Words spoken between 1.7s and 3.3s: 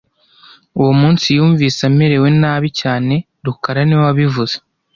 amerewe nabi cyane